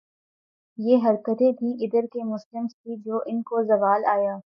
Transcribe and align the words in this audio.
یہ 0.79 1.03
حرکتیں 1.05 1.51
تھیں 1.53 1.73
ادھر 1.79 2.05
کے 2.13 2.23
مسلمز 2.25 2.75
کی 2.75 2.95
جو 3.01 3.21
ان 3.25 3.41
کو 3.43 3.63
زوال 3.65 4.05
آیا 4.09 4.35